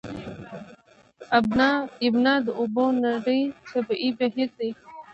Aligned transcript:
ابنا 2.03 2.33
د 2.45 2.47
اوبو 2.59 2.85
نری 3.01 3.41
طبیعي 3.71 4.09
بهیر 4.17 4.49
دی. 4.57 4.69